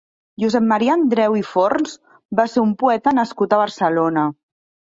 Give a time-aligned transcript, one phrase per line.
[0.43, 1.93] Josep Maria Andreu i Forns
[2.41, 4.29] va ser un poeta nascut a Barcelona.